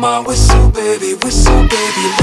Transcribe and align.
my 0.00 0.18
whistle, 0.20 0.70
baby, 0.70 1.12
whistle, 1.22 1.62
baby. 1.68 2.19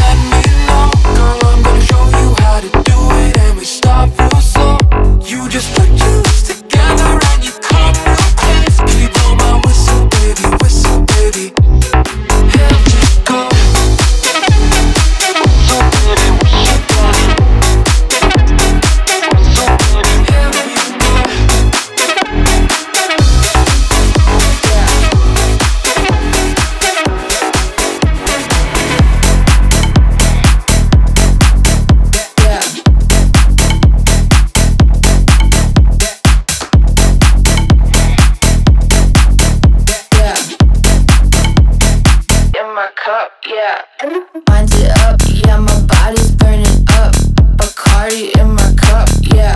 Mind 43.77 44.73
it 44.73 44.89
up, 45.05 45.21
yeah, 45.27 45.57
my 45.57 45.81
body's 45.81 46.31
burning 46.31 46.85
up. 46.93 47.13
Bacardi 47.57 48.35
in 48.39 48.49
my 48.55 48.73
cup, 48.75 49.07
yeah. 49.21 49.55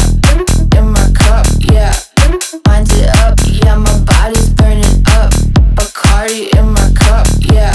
In 0.77 0.91
my 0.91 1.11
cup, 1.15 1.47
yeah. 1.59 1.91
It 2.17 3.09
up, 3.17 3.39
yeah, 3.45 3.75
my 3.75 3.99
body's 4.05 4.49
burning 4.49 5.03
up. 5.07 5.31
Bacardi 5.73 6.55
in 6.55 6.71
my 6.71 6.91
cup, 6.93 7.25
yeah. 7.39 7.73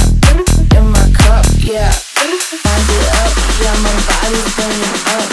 In 0.77 0.87
my 0.93 1.11
cup, 1.15 1.47
yeah. 1.59 1.91
It 1.91 2.47
up, 3.19 3.33
yeah, 3.61 3.75
my 3.83 3.95
body's 4.07 4.57
burning 4.57 4.95
up. 5.07 5.26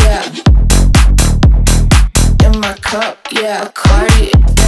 yeah. 0.00 0.24
In 2.44 2.60
my 2.60 2.74
cup, 2.80 3.18
yeah. 3.32 3.70
party. 3.74 4.61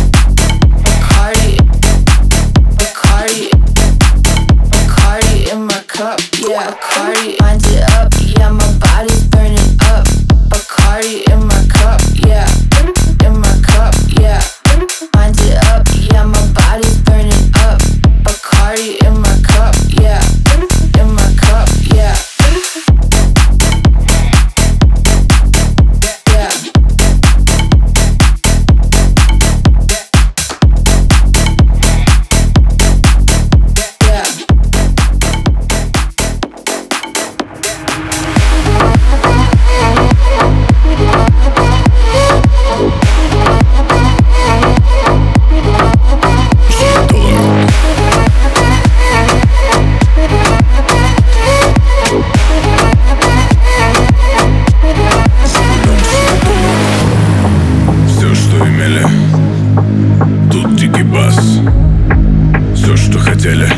деле 63.44 63.68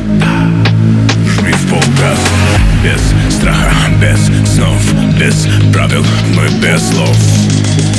Жми 1.27 1.53
в 1.53 1.69
полгаз 1.69 2.21
Без 2.85 3.35
страха, 3.35 3.91
без 4.01 4.21
снов 4.49 4.81
Без 5.19 5.49
правил, 5.73 6.05
мы 6.37 6.49
без 6.61 6.89
слов. 6.89 7.17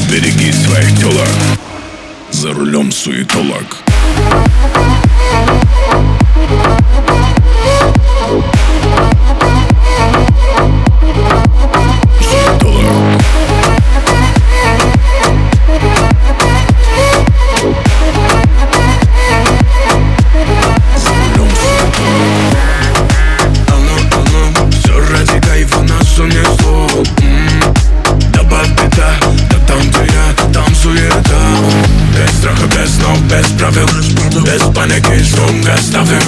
Береги 0.10 0.54
своих 0.54 0.98
телок 0.98 1.28
За 2.32 2.54
рулем 2.54 2.92
суетолог. 2.92 3.84
Thank 4.74 4.97
rozprawy 33.58 33.86
Bez 34.46 34.64
paniki 34.74 35.26
szum 35.26 35.62
gastawy 35.62 36.20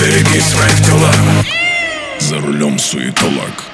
Береги 0.00 0.40
своих 0.40 0.86
тела. 0.86 1.10
За 2.18 2.38
рулем 2.38 2.78
суетолог. 2.78 3.70